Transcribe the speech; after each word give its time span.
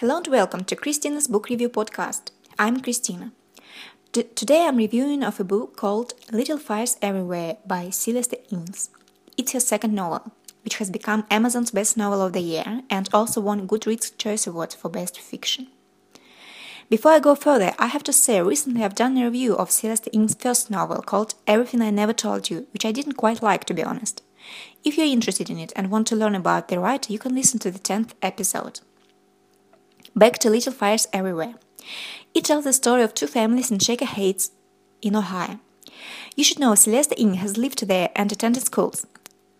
Hello 0.00 0.16
and 0.16 0.28
welcome 0.28 0.64
to 0.64 0.74
Christina's 0.74 1.28
Book 1.28 1.50
Review 1.50 1.68
Podcast. 1.68 2.30
I'm 2.58 2.80
Christina. 2.80 3.32
T- 4.12 4.22
today 4.22 4.64
I'm 4.66 4.78
reviewing 4.78 5.22
of 5.22 5.38
a 5.38 5.44
book 5.44 5.76
called 5.76 6.14
Little 6.32 6.56
Fires 6.56 6.96
Everywhere 7.02 7.58
by 7.66 7.90
Celeste 7.90 8.36
Ings. 8.50 8.88
It's 9.36 9.52
her 9.52 9.60
second 9.60 9.92
novel, 9.92 10.32
which 10.64 10.78
has 10.78 10.88
become 10.88 11.26
Amazon's 11.30 11.70
best 11.70 11.98
novel 11.98 12.22
of 12.22 12.32
the 12.32 12.40
year 12.40 12.80
and 12.88 13.10
also 13.12 13.42
won 13.42 13.68
Goodreads 13.68 14.16
Choice 14.16 14.46
Award 14.46 14.72
for 14.72 14.88
Best 14.88 15.20
Fiction. 15.20 15.66
Before 16.88 17.12
I 17.12 17.18
go 17.18 17.34
further, 17.34 17.74
I 17.78 17.88
have 17.88 18.04
to 18.04 18.12
say 18.14 18.40
recently 18.40 18.82
I've 18.82 18.94
done 18.94 19.18
a 19.18 19.24
review 19.26 19.54
of 19.54 19.70
Celeste 19.70 20.08
Ng's 20.14 20.34
first 20.34 20.70
novel 20.70 21.02
called 21.02 21.34
Everything 21.46 21.82
I 21.82 21.90
Never 21.90 22.14
Told 22.14 22.48
You, 22.48 22.66
which 22.72 22.86
I 22.86 22.92
didn't 22.92 23.20
quite 23.20 23.42
like 23.42 23.64
to 23.64 23.74
be 23.74 23.84
honest. 23.84 24.22
If 24.82 24.96
you're 24.96 25.04
interested 25.04 25.50
in 25.50 25.58
it 25.58 25.74
and 25.76 25.90
want 25.90 26.06
to 26.06 26.16
learn 26.16 26.34
about 26.34 26.68
the 26.68 26.80
writer, 26.80 27.12
you 27.12 27.18
can 27.18 27.34
listen 27.34 27.58
to 27.58 27.70
the 27.70 27.78
10th 27.78 28.12
episode. 28.22 28.80
Back 30.16 30.38
to 30.40 30.50
Little 30.50 30.72
Fires 30.72 31.06
Everywhere. 31.12 31.54
It 32.34 32.44
tells 32.44 32.64
the 32.64 32.72
story 32.72 33.02
of 33.02 33.14
two 33.14 33.28
families 33.28 33.70
in 33.70 33.78
Shaker 33.78 34.04
Heights 34.04 34.50
in 35.00 35.14
Ohio. 35.14 35.60
You 36.34 36.42
should 36.42 36.58
know 36.58 36.74
Celeste 36.74 37.14
Ng 37.16 37.34
has 37.34 37.56
lived 37.56 37.86
there 37.86 38.10
and 38.16 38.30
attended 38.32 38.64
schools. 38.64 39.06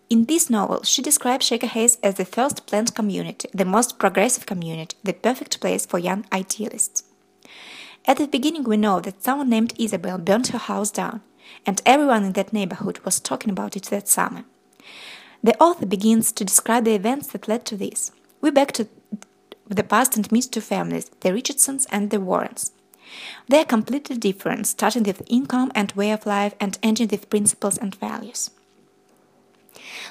In 0.09 0.25
this 0.25 0.49
novel, 0.49 0.83
she 0.83 1.01
describes 1.01 1.45
Shaker 1.45 1.67
Heights 1.67 1.97
as 2.03 2.15
the 2.15 2.25
first 2.25 2.67
planned 2.67 2.93
community, 2.93 3.47
the 3.53 3.63
most 3.63 3.97
progressive 3.97 4.45
community, 4.45 4.97
the 5.01 5.13
perfect 5.13 5.61
place 5.61 5.85
for 5.85 5.99
young 5.99 6.25
idealists. 6.33 7.03
At 8.05 8.17
the 8.17 8.27
beginning, 8.27 8.65
we 8.65 8.75
know 8.75 8.99
that 8.99 9.23
someone 9.23 9.49
named 9.49 9.73
Isabel 9.79 10.17
burned 10.17 10.47
her 10.47 10.57
house 10.57 10.91
down, 10.91 11.21
and 11.65 11.81
everyone 11.85 12.25
in 12.25 12.33
that 12.33 12.51
neighborhood 12.51 12.99
was 13.05 13.21
talking 13.21 13.51
about 13.51 13.77
it 13.77 13.83
that 13.85 14.09
summer. 14.09 14.43
The 15.41 15.57
author 15.61 15.85
begins 15.85 16.33
to 16.33 16.43
describe 16.43 16.83
the 16.83 16.93
events 16.93 17.27
that 17.27 17.47
led 17.47 17.63
to 17.65 17.77
this. 17.77 18.11
We 18.41 18.51
back 18.51 18.73
to 18.73 18.89
the 19.75 19.83
past 19.83 20.15
and 20.15 20.31
meet 20.31 20.49
two 20.51 20.61
families, 20.61 21.09
the 21.21 21.33
Richardsons 21.33 21.87
and 21.91 22.09
the 22.09 22.19
Warrens. 22.19 22.71
They 23.47 23.59
are 23.59 23.65
completely 23.65 24.17
different, 24.17 24.67
starting 24.67 25.03
with 25.03 25.23
income 25.27 25.71
and 25.75 25.91
way 25.93 26.11
of 26.11 26.25
life 26.25 26.53
and 26.59 26.77
ending 26.81 27.09
with 27.09 27.29
principles 27.29 27.77
and 27.77 27.95
values. 27.95 28.51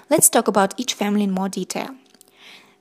Let's 0.09 0.29
talk 0.29 0.49
about 0.49 0.75
each 0.77 0.95
family 0.95 1.23
in 1.25 1.31
more 1.31 1.49
detail. 1.49 1.95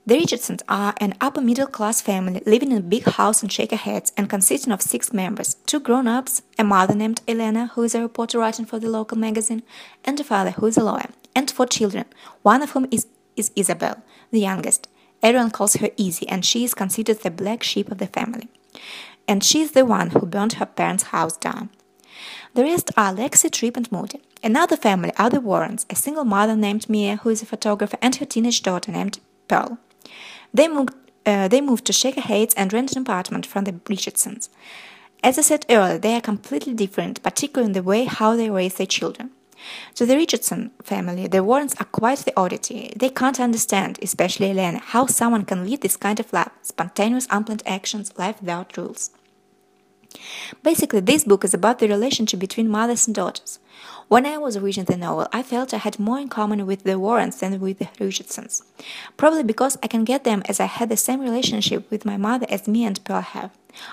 The 0.06 0.17
Richardsons 0.17 0.64
are 0.67 0.95
an 1.00 1.14
upper 1.22 1.39
middle 1.39 1.67
class 1.67 2.02
family 2.02 2.42
living 2.45 2.72
in 2.72 2.78
a 2.80 2.82
big 2.82 3.04
house 3.04 3.44
in 3.44 3.50
Shaker 3.50 3.76
Heights 3.76 4.11
and 4.17 4.28
consisting 4.30 4.73
of 4.73 4.82
six 4.82 5.14
members 5.14 5.56
two 5.67 5.80
grown 5.80 6.08
ups, 6.08 6.42
a 6.58 6.64
mother 6.64 6.95
named 6.95 7.22
Elena, 7.28 7.67
who 7.76 7.84
is 7.84 7.94
a 7.94 8.02
reporter 8.02 8.39
writing 8.39 8.66
for 8.66 8.80
the 8.80 8.89
local 8.89 9.17
magazine, 9.17 9.61
and 10.04 10.20
a 10.20 10.23
father 10.23 10.52
who 10.52 10.66
is 10.66 10.78
a 10.78 10.84
lawyer 10.84 11.09
and 11.36 11.52
four 11.52 11.67
children, 11.67 12.06
one 12.42 12.61
of 12.61 12.72
whom 12.72 12.88
is, 12.92 13.08
is 13.36 13.52
Isabel, 13.56 14.02
the 14.32 14.39
youngest. 14.39 14.89
Everyone 15.22 15.52
calls 15.52 15.75
her 15.75 15.89
Izzy, 15.98 16.28
and 16.28 16.45
she 16.45 16.64
is 16.64 16.73
considered 16.73 17.22
the 17.22 17.31
black 17.31 17.64
sheep 17.64 17.92
of 17.92 17.98
the 17.98 18.08
family. 18.08 18.48
And 19.28 19.44
she 19.44 19.61
is 19.61 19.72
the 19.72 19.86
one 19.86 20.11
who 20.11 20.26
burned 20.26 20.53
her 20.53 20.66
parents' 20.66 21.03
house 21.03 21.38
down. 21.38 21.70
The 22.53 22.64
rest 22.64 22.92
are 22.98 23.14
Lexi, 23.14 23.52
Trip, 23.52 23.78
and 23.78 23.92
Moody. 23.92 24.22
Another 24.44 24.78
family 24.78 25.11
are 25.17 25.30
the 25.30 25.42
Warrens, 25.42 25.86
a 25.89 25.95
single 25.95 26.26
mother 26.26 26.56
named 26.56 26.89
Mia, 26.89 27.17
who 27.17 27.30
is 27.30 27.42
a 27.42 27.45
photographer, 27.45 27.98
and 28.02 28.16
her 28.16 28.26
teenage 28.26 28.64
daughter 28.64 28.92
named 28.92 29.20
Pearl. 29.48 29.78
They 30.53 30.67
moved, 30.67 30.94
uh, 31.26 31.48
they 31.48 31.61
moved 31.61 31.86
to 31.86 31.94
Shaker 31.94 32.22
Heights 32.22 32.56
and 32.56 32.73
rented 32.73 32.98
an 32.98 33.04
apartment 33.04 33.45
from 33.45 33.66
the 33.66 33.80
Richardsons. 33.88 34.50
As 35.22 35.38
I 35.38 35.42
said 35.42 35.66
earlier, 35.70 35.98
they 35.98 36.16
are 36.16 36.22
completely 36.22 36.73
different, 36.73 37.22
particularly 37.22 37.67
in 37.67 37.73
the 37.73 37.83
way 37.83 38.06
how 38.06 38.36
they 38.36 38.50
raise 38.50 38.76
their 38.76 38.88
children. 38.88 39.31
To 39.96 40.06
the 40.06 40.16
Richardson 40.16 40.72
family, 40.84 41.28
the 41.28 41.44
Warrens 41.44 41.76
are 41.80 41.86
quite 41.86 42.20
the 42.20 42.34
oddity. 42.38 42.94
They 42.96 43.10
can't 43.10 43.40
understand, 43.40 44.00
especially 44.02 44.52
Elena, 44.52 44.80
how 44.80 45.06
someone 45.08 45.46
can 45.46 45.66
lead 45.66 45.82
this 45.82 45.98
kind 45.98 46.20
of 46.20 46.32
life 46.32 46.52
spontaneous, 46.62 47.28
unplanned 47.30 47.64
actions, 47.66 48.18
life 48.18 48.40
without 48.40 48.78
rules. 48.78 49.12
Basically, 50.64 51.02
this 51.02 51.24
book 51.24 51.44
is 51.44 51.54
about 51.54 51.80
the 51.80 51.88
relationship 51.88 52.40
between 52.40 52.70
mothers 52.70 53.06
and 53.08 53.16
daughters. 53.16 53.60
When 54.08 54.26
I 54.26 54.38
was 54.39 54.58
reading 54.58 54.86
the 54.86 54.98
novel, 54.98 55.28
I 55.32 55.44
felt 55.44 55.73
I 55.73 55.78
had 55.78 56.00
more 56.00 56.20
in 56.20 56.30
common 56.30 56.66
with 56.66 56.83
the 56.83 56.98
Warrens 56.98 57.39
than 57.39 57.60
with 57.60 57.78
the 57.78 57.89
Richardsons. 58.00 58.64
Probably 59.17 59.44
because 59.44 59.78
I 59.83 59.88
can 59.88 60.04
get 60.04 60.23
them 60.23 60.42
as 60.50 60.60
I 60.60 60.66
had 60.66 60.89
the 60.89 60.98
same 60.98 61.22
relationship 61.22 61.89
with 61.92 62.06
my 62.06 62.17
mother 62.17 62.48
as 62.50 62.67
me 62.67 62.86
and 62.86 63.04
Pearl 63.04 63.22
have. 63.22 63.52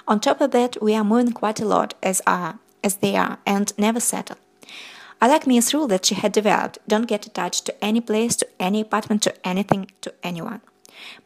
On 0.08 0.18
top 0.18 0.40
of 0.40 0.52
that, 0.52 0.80
we 0.80 0.94
are 0.94 1.04
moving 1.04 1.32
quite 1.32 1.60
a 1.60 1.66
lot 1.66 1.94
as 2.02 2.22
are 2.26 2.58
as 2.82 2.96
they 2.96 3.16
are 3.16 3.38
and 3.44 3.72
never 3.76 4.00
settle. 4.00 4.38
I 5.20 5.28
like 5.28 5.46
Mia's 5.46 5.72
rule 5.72 5.86
that 5.88 6.04
she 6.04 6.14
had 6.14 6.32
developed 6.32 6.78
don't 6.86 7.08
get 7.08 7.26
attached 7.26 7.64
to 7.66 7.84
any 7.84 8.00
place, 8.00 8.36
to 8.36 8.48
any 8.60 8.82
apartment, 8.82 9.22
to 9.22 9.46
anything, 9.46 9.90
to 10.02 10.12
anyone. 10.22 10.60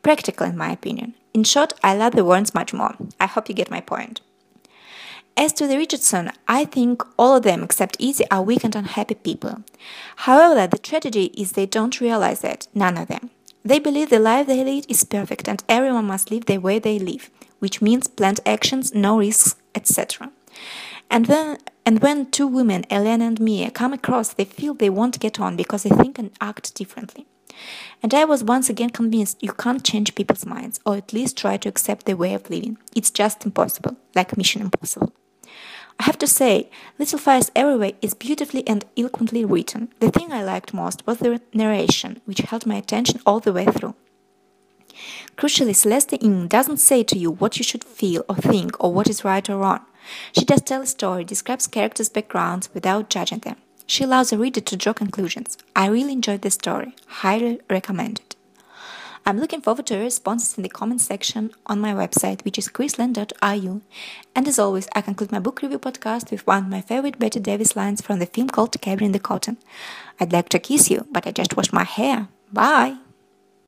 Practical, 0.02 0.46
in 0.46 0.56
my 0.56 0.70
opinion. 0.70 1.14
In 1.34 1.44
short, 1.44 1.72
I 1.82 1.96
love 1.96 2.14
the 2.14 2.24
Warrens 2.24 2.54
much 2.54 2.72
more. 2.72 2.96
I 3.18 3.26
hope 3.26 3.48
you 3.48 3.54
get 3.54 3.70
my 3.70 3.80
point. 3.80 4.20
As 5.36 5.52
to 5.54 5.66
the 5.66 5.76
Richardson, 5.76 6.32
I 6.48 6.64
think 6.64 7.02
all 7.18 7.36
of 7.36 7.44
them 7.44 7.62
except 7.62 8.00
Izzy 8.00 8.24
are 8.30 8.42
weak 8.42 8.64
and 8.64 8.74
unhappy 8.74 9.14
people. 9.14 9.62
However, 10.16 10.66
the 10.66 10.78
tragedy 10.78 11.26
is 11.40 11.52
they 11.52 11.66
don't 11.66 12.00
realize 12.00 12.40
that, 12.40 12.66
none 12.74 12.98
of 12.98 13.08
them. 13.08 13.30
They 13.64 13.78
believe 13.78 14.10
the 14.10 14.18
life 14.18 14.46
they 14.46 14.64
lead 14.64 14.86
is 14.88 15.04
perfect 15.04 15.48
and 15.48 15.62
everyone 15.68 16.06
must 16.06 16.30
live 16.30 16.46
the 16.46 16.58
way 16.58 16.78
they 16.78 16.98
live, 16.98 17.30
which 17.58 17.82
means 17.82 18.08
planned 18.08 18.40
actions, 18.44 18.94
no 18.94 19.18
risks, 19.18 19.54
etc. 19.74 20.30
And 21.10 21.26
when 21.26 21.58
and 21.90 22.00
when 22.00 22.30
two 22.30 22.46
women, 22.46 22.84
Elena 22.88 23.24
and 23.24 23.40
Mia, 23.40 23.68
come 23.68 23.92
across, 23.92 24.32
they 24.32 24.44
feel 24.44 24.74
they 24.74 24.88
won't 24.88 25.18
get 25.18 25.40
on 25.40 25.56
because 25.56 25.82
they 25.82 25.90
think 25.90 26.20
and 26.20 26.30
act 26.40 26.72
differently. 26.76 27.26
And 28.00 28.14
I 28.14 28.24
was 28.24 28.44
once 28.44 28.70
again 28.70 28.90
convinced 28.90 29.42
you 29.42 29.50
can't 29.50 29.82
change 29.82 30.14
people's 30.14 30.46
minds, 30.46 30.78
or 30.86 30.94
at 30.94 31.12
least 31.12 31.36
try 31.36 31.56
to 31.56 31.68
accept 31.68 32.06
their 32.06 32.16
way 32.16 32.32
of 32.32 32.48
living. 32.48 32.78
It's 32.94 33.10
just 33.10 33.44
impossible, 33.44 33.96
like 34.14 34.36
Mission 34.36 34.62
Impossible. 34.62 35.12
I 35.98 36.04
have 36.04 36.16
to 36.18 36.28
say, 36.28 36.70
Little 36.96 37.18
Fires 37.18 37.50
Everywhere 37.56 37.94
is 38.00 38.14
beautifully 38.14 38.62
and 38.68 38.84
eloquently 38.96 39.44
written. 39.44 39.92
The 39.98 40.12
thing 40.12 40.30
I 40.30 40.44
liked 40.44 40.72
most 40.72 41.04
was 41.08 41.18
the 41.18 41.40
narration, 41.52 42.20
which 42.24 42.38
held 42.38 42.66
my 42.66 42.76
attention 42.76 43.18
all 43.26 43.40
the 43.40 43.52
way 43.52 43.64
through. 43.64 43.96
Crucially, 45.36 45.74
Celeste 45.74 46.22
Ng 46.22 46.46
doesn't 46.46 46.76
say 46.76 47.02
to 47.02 47.18
you 47.18 47.32
what 47.32 47.58
you 47.58 47.64
should 47.64 47.82
feel 47.82 48.24
or 48.28 48.36
think 48.36 48.76
or 48.78 48.92
what 48.92 49.10
is 49.10 49.24
right 49.24 49.50
or 49.50 49.56
wrong. 49.56 49.80
She 50.33 50.44
does 50.44 50.62
tell 50.62 50.83
a 50.83 50.87
story, 50.87 51.25
describes 51.25 51.66
characters' 51.66 52.09
backgrounds 52.09 52.69
without 52.75 53.11
judging 53.11 53.41
them. 53.41 53.56
She 53.87 54.05
allows 54.05 54.31
the 54.31 54.38
reader 54.38 54.61
to 54.61 54.77
draw 54.77 54.93
conclusions. 54.93 55.59
I 55.75 55.88
really 55.88 56.12
enjoyed 56.12 56.43
the 56.43 56.50
story. 56.50 56.94
Highly 57.06 57.61
recommended. 57.69 58.37
I'm 59.27 59.38
looking 59.38 59.61
forward 59.61 59.87
to 59.87 59.94
your 59.94 60.05
responses 60.05 60.56
in 60.56 60.62
the 60.62 60.69
comment 60.69 61.00
section 61.00 61.50
on 61.66 61.81
my 61.81 61.93
website, 61.93 62.44
which 62.44 62.56
is 62.56 62.69
chrisland.ru. 62.69 63.83
And 64.34 64.49
as 64.49 64.59
always, 64.59 64.88
I 64.94 65.03
conclude 65.03 65.33
my 65.33 65.38
book 65.38 65.61
review 65.61 65.78
podcast 65.78 66.31
with 66.31 66.47
one 66.47 66.65
of 66.65 66.71
my 66.71 66.81
favorite 66.81 67.19
Bette 67.19 67.41
Davis 67.41 67.77
lines 67.77 68.00
from 68.00 68.19
the 68.19 68.27
film 68.27 68.49
called 68.49 68.81
Cabin 68.81 69.06
in 69.06 69.12
the 69.12 69.19
Cotton. 69.19 69.59
I'd 70.19 70.32
like 70.32 70.49
to 70.50 70.59
kiss 70.59 70.91
you, 70.91 71.06
but 71.11 71.27
I 71.27 71.32
just 71.32 71.56
washed 71.56 71.72
my 71.72 71.84
hair. 71.84 72.28
Bye! 72.53 72.97